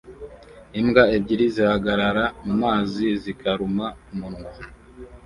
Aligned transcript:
Imbwa 0.79 1.03
ebyiri 1.15 1.45
zihagarara 1.55 2.25
mumazi 2.45 3.07
zikaruma 3.23 3.85
umunwa 4.11 4.47